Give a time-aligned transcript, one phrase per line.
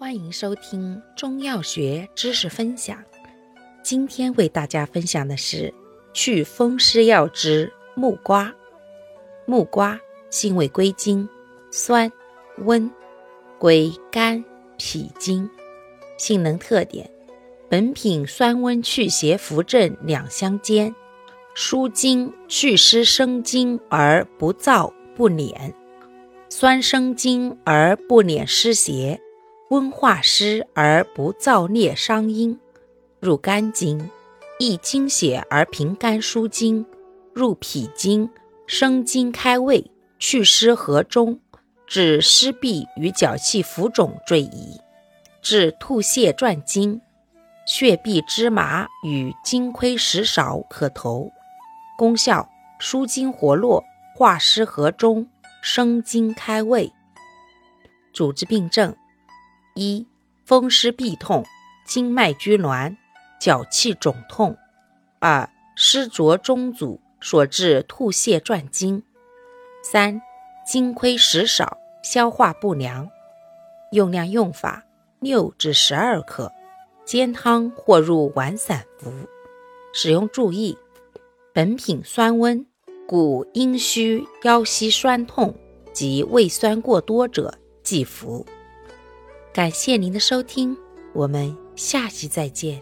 [0.00, 3.02] 欢迎收听中药学知识分享。
[3.82, 5.74] 今天为大家分享的是
[6.14, 8.54] 祛风湿药之木瓜。
[9.44, 9.98] 木瓜
[10.30, 11.28] 性味归经：
[11.72, 12.12] 酸、
[12.58, 12.88] 温，
[13.58, 14.44] 归肝、
[14.76, 15.50] 脾经。
[16.16, 17.10] 性能特点：
[17.68, 20.94] 本品酸温祛邪扶正两相兼，
[21.54, 25.74] 疏经祛湿生津而不燥不敛，
[26.48, 29.20] 酸生津而不敛湿邪。
[29.70, 32.58] 温化湿而不燥烈伤阴，
[33.20, 34.10] 入肝经，
[34.58, 36.86] 益精血而平肝疏筋；
[37.34, 38.30] 入脾经，
[38.66, 41.38] 生津开胃，祛湿和中，
[41.86, 44.80] 治湿痹与脚气浮肿坠移，
[45.42, 47.02] 治吐泻转经，
[47.66, 51.30] 血闭芝麻与金匮石芍可投。
[51.98, 52.48] 功效：
[52.80, 53.84] 疏筋活络，
[54.16, 55.28] 化湿和中，
[55.60, 56.90] 生津开胃。
[58.14, 58.96] 主治病症。
[59.78, 60.04] 一、
[60.44, 61.44] 风湿痹痛、
[61.86, 62.96] 经脉拘挛、
[63.40, 64.56] 脚气肿痛；
[65.20, 69.00] 二、湿浊中阻所致吐泻转经；
[69.84, 70.20] 三、
[70.66, 73.08] 精亏食少、消化不良。
[73.92, 74.84] 用量用法：
[75.20, 76.50] 六至十二克，
[77.04, 79.12] 煎汤或入丸散服。
[79.92, 80.76] 使用注意：
[81.52, 82.66] 本品酸温，
[83.06, 85.54] 故阴虚、腰膝酸痛
[85.92, 88.44] 及胃酸过多者忌服。
[89.58, 90.76] 感谢您的收听，
[91.12, 92.80] 我们下期再见。